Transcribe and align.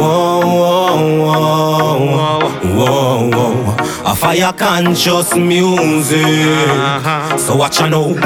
Whoa, 0.00 0.40
whoa, 0.40 1.60
whoa, 2.06 2.48
whoa, 2.74 3.28
whoa. 3.28 4.10
A 4.10 4.16
fire 4.16 4.52
conscious 4.54 5.36
music. 5.36 6.24
Uh-huh. 6.24 7.36
So 7.36 7.54
watch 7.54 7.82
I 7.82 7.90
know. 7.90 8.16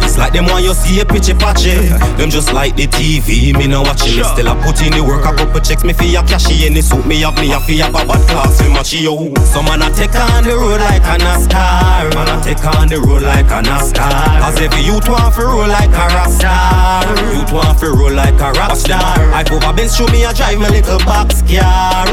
It's 0.00 0.16
like 0.16 0.32
them 0.32 0.46
want 0.46 0.64
you 0.64 0.72
see 0.74 1.00
a 1.00 1.04
pitchy 1.04 1.34
patchy. 1.34 1.74
Them 2.16 2.30
just 2.30 2.52
like 2.52 2.76
the 2.76 2.86
TV, 2.86 3.52
me 3.58 3.66
no 3.66 3.82
watch 3.82 4.06
it. 4.06 4.16
Me 4.16 4.22
still 4.22 4.48
I 4.48 4.54
put 4.62 4.80
in 4.80 4.92
the 4.92 5.02
work, 5.02 5.26
a 5.26 5.34
couple 5.34 5.60
checks 5.60 5.82
me 5.82 5.92
for 5.92 6.04
your 6.04 6.22
cashy. 6.22 6.66
Any 6.66 6.82
suit 6.82 7.04
me 7.04 7.24
up, 7.24 7.34
me 7.34 7.52
a 7.52 7.58
fi 7.58 7.82
have 7.82 7.90
a 7.90 8.06
bad 8.06 8.22
class 8.30 8.62
for 8.62 8.70
match 8.70 8.94
yo. 8.94 9.34
So 9.50 9.60
man 9.64 9.82
I 9.82 9.90
take 9.90 10.14
on 10.14 10.44
the 10.44 10.54
road 10.54 10.80
like 10.80 11.02
a 11.02 11.18
NASCAR. 11.18 12.14
Man 12.14 12.28
I 12.30 12.40
take 12.42 12.64
on 12.64 12.86
the 12.86 13.00
road 13.00 13.22
like 13.22 13.50
a 13.50 13.60
NASCAR. 13.60 14.38
Cause 14.38 14.60
if 14.60 14.72
you 14.86 15.02
want 15.10 15.34
to 15.34 15.42
roll 15.42 15.66
like 15.66 15.90
a 15.90 16.06
you 16.14 16.63
want 17.54 17.78
to 17.78 17.90
roll 17.92 18.12
like 18.12 18.34
a 18.40 18.50
rock 18.58 18.76
star. 18.76 19.00
I 19.32 19.44
over 19.50 19.72
Benz 19.72 19.96
show 19.96 20.06
me 20.08 20.24
I 20.24 20.32
drive 20.32 20.58
my 20.58 20.68
little 20.68 20.98
box 20.98 21.42
car. 21.42 22.06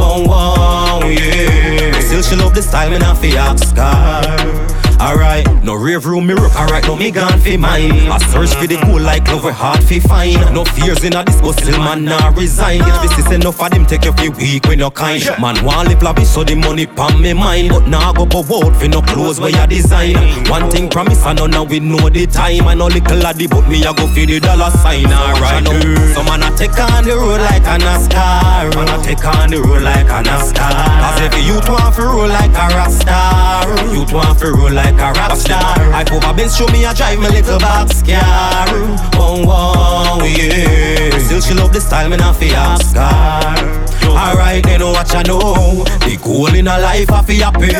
Oh, 0.00 1.02
oh, 1.02 1.08
yeah. 1.08 2.00
Still 2.00 2.22
she 2.22 2.36
love 2.36 2.54
the 2.54 2.62
style, 2.62 2.90
me 2.90 2.98
not 2.98 3.18
fi 3.18 3.36
ask. 3.36 4.85
Alright, 4.98 5.46
no 5.62 5.74
rear 5.74 6.00
view 6.00 6.20
mirror, 6.20 6.48
alright, 6.56 6.84
no 6.84 6.96
me 6.96 7.10
gone 7.10 7.38
fi 7.40 7.56
mine. 7.56 7.92
I 8.10 8.18
search 8.32 8.54
for 8.54 8.66
the 8.66 8.76
goal 8.86 9.00
like 9.00 9.28
love, 9.28 9.44
hard 9.52 9.84
fi 9.84 10.00
find. 10.00 10.40
No 10.54 10.64
fears 10.64 11.04
in 11.04 11.14
a 11.14 11.22
this, 11.22 11.40
but 11.40 11.52
still 11.52 11.78
man 11.78 12.04
nah 12.04 12.28
resign. 12.30 12.80
If 12.80 13.02
this 13.02 13.26
is 13.26 13.32
enough 13.32 13.56
for 13.56 13.68
them, 13.68 13.84
take 13.84 14.06
every 14.06 14.30
week 14.30 14.64
when 14.66 14.78
no 14.78 14.90
kind. 14.90 15.22
Man 15.38 15.62
want 15.64 15.88
live 15.88 16.02
lobby, 16.02 16.24
so 16.24 16.44
the 16.44 16.54
money 16.54 16.86
pan 16.86 17.20
me 17.20 17.34
mind. 17.34 17.68
But 17.68 17.86
now 17.86 18.12
go 18.12 18.24
go 18.24 18.40
out 18.40 18.74
for 18.74 18.88
no 18.88 19.02
clothes 19.02 19.38
where 19.38 19.50
you 19.50 19.66
design. 19.66 20.16
One 20.48 20.70
thing 20.70 20.88
promise, 20.88 21.24
I 21.24 21.34
know 21.34 21.46
now 21.46 21.64
we 21.64 21.78
know 21.78 22.08
the 22.08 22.26
time. 22.26 22.66
I 22.66 22.74
know 22.74 22.86
little 22.86 23.18
laddie, 23.18 23.46
but 23.46 23.68
me 23.68 23.84
I 23.84 23.92
go 23.92 24.06
for 24.06 24.26
the 24.26 24.40
dollar 24.40 24.70
sign. 24.70 25.06
Alright, 25.06 25.62
no. 25.62 25.72
So 26.14 26.24
man 26.24 26.42
I 26.42 26.50
take 26.56 26.78
on 26.78 27.04
the 27.04 27.14
road 27.14 27.40
like 27.42 27.62
a 27.62 27.76
NASCAR. 27.84 28.55
I 28.78 29.02
take 29.02 29.24
on 29.24 29.50
the 29.50 29.60
road 29.62 29.82
like 29.82 30.06
a 30.06 30.20
NASCAR. 30.20 30.68
Cause 31.00 31.20
if 31.24 31.34
you 31.46 31.56
want 31.72 31.94
to 31.96 32.02
roll 32.02 32.28
like 32.28 32.52
a 32.52 32.66
rock 32.76 32.90
star, 32.90 33.64
you 33.92 34.04
want 34.12 34.38
to 34.40 34.52
roll 34.52 34.72
like 34.72 34.94
a 34.94 35.12
rap 35.16 35.36
star. 35.36 35.76
I 35.92 36.04
over 36.12 36.34
Benz 36.34 36.56
show 36.56 36.66
me 36.68 36.84
I 36.84 36.92
drive 36.92 37.18
my 37.18 37.28
little 37.28 37.58
box 37.58 38.02
car. 38.02 38.68
Oh, 39.16 39.44
oh, 39.48 40.24
yeah. 40.24 41.18
Still 41.18 41.40
she 41.40 41.54
love 41.54 41.72
the 41.72 41.80
style, 41.80 42.08
me 42.08 42.16
not 42.16 42.36
fi 42.36 42.52
ask 42.54 42.96
her. 42.96 44.05
Alright, 44.16 44.64
then 44.64 44.80
watch 44.80 45.14
I 45.14 45.22
know. 45.22 45.84
The 45.84 46.18
goal 46.22 46.54
in 46.54 46.66
a 46.66 46.78
life 46.80 47.10
I 47.12 47.22
fi 47.22 47.34
happy. 47.34 47.70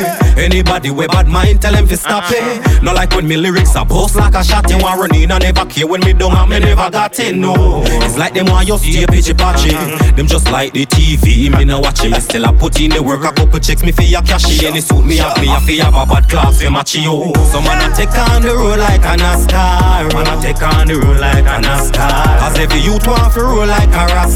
Anybody 0.41 0.91
with 0.91 1.11
bad 1.11 1.29
mind, 1.29 1.62
tell 1.62 1.73
them 1.73 1.87
fi 1.87 1.95
stop 1.97 2.25
it. 2.29 2.83
Not 2.83 2.95
like 2.95 3.11
when 3.15 3.27
me 3.27 3.37
lyrics 3.37 3.75
are 3.75 3.87
post 3.87 4.17
like 4.17 4.34
a 4.34 4.45
shot. 4.45 4.69
You 4.70 4.79
want 4.79 5.01
run 5.01 5.14
in 5.17 5.33
and 5.33 5.42
never 5.42 5.64
care 5.64 5.87
when 5.87 6.01
me 6.03 6.12
down 6.12 6.37
and 6.37 6.51
me 6.51 6.59
never 6.61 6.91
got 6.91 7.19
in. 7.19 7.41
No, 7.41 7.83
it's 7.84 8.17
like 8.17 8.34
them 8.34 8.47
want 8.47 8.69
you 8.69 8.79
stay 8.79 9.07
pitchy 9.07 9.34
patchy. 9.34 9.75
Them 10.14 10.27
just 10.27 10.51
like 10.51 10.73
the 10.73 10.87
TV, 10.87 11.51
me 11.57 11.64
no 11.64 11.81
watch 11.81 12.05
it. 12.05 12.14
Still 12.23 12.47
I 12.47 12.53
put 12.53 12.81
in 12.81 12.91
the 12.91 13.03
work, 13.03 13.25
a 13.25 13.33
couple 13.33 13.59
checks 13.59 13.83
me 13.83 13.92
fi 13.92 14.05
a 14.14 14.23
cashy. 14.23 14.67
Any 14.67 14.81
suit 14.81 15.05
me 15.05 15.19
up, 15.20 15.41
me 15.41 15.48
a 15.48 15.59
fi 15.61 15.83
have 15.83 15.95
a 15.95 16.05
bad 16.07 16.29
class 16.29 16.61
fi 16.61 16.69
match 16.69 16.97
yo. 16.97 17.33
So 17.51 17.61
man 17.62 17.81
I 17.81 17.95
take 17.97 18.12
on 18.12 18.42
the 18.42 18.55
road 18.55 18.79
like 18.79 19.05
an 19.05 19.20
a 19.20 19.23
NASCAR. 19.25 20.12
Man 20.12 20.27
I 20.27 20.42
take 20.42 20.62
on 20.62 20.87
the 20.87 20.95
road 21.01 21.20
like 21.20 21.45
a 21.45 21.59
NASCAR. 21.64 22.39
Cause 22.41 22.59
every 22.59 22.81
youth 22.81 23.07
want 23.07 23.33
fi 23.33 23.41
roll 23.41 23.67
like 23.67 23.89
a 23.89 24.05
rock 24.14 24.31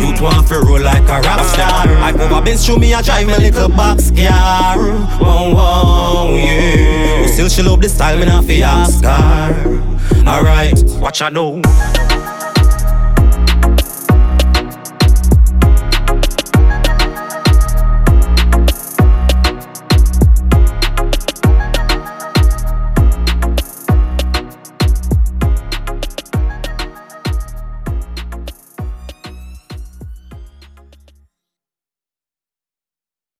Youth 0.00 0.20
want 0.20 0.48
fi 0.48 0.56
roll 0.56 0.80
like 0.80 1.02
a 1.08 1.20
rap 1.22 1.44
star. 1.46 1.86
I 1.86 2.12
over 2.12 2.42
Benz 2.44 2.64
show 2.64 2.76
me 2.76 2.94
I 2.94 3.02
drive 3.02 3.26
my 3.26 3.36
little 3.38 3.68
box 3.68 4.10
car. 4.10 4.76
Oh, 5.20 5.54
oh, 5.56 6.36
yeah. 6.36 7.26
Still 7.26 7.48
she 7.48 7.62
love 7.62 7.80
the 7.80 7.88
style, 7.88 8.18
me 8.18 8.26
not 8.26 8.44
fi 8.44 8.62
ask 8.62 9.04
her. 9.04 10.26
Alright, 10.26 10.82
watch 11.00 11.22
I 11.22 11.28
know. 11.30 11.62